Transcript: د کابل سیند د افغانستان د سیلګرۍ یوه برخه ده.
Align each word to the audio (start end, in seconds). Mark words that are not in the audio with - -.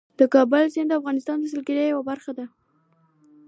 د 0.19 0.21
کابل 0.33 0.63
سیند 0.73 0.89
د 0.91 0.97
افغانستان 0.99 1.37
د 1.39 1.45
سیلګرۍ 1.51 1.85
یوه 1.89 2.03
برخه 2.09 2.31
ده. 2.37 2.45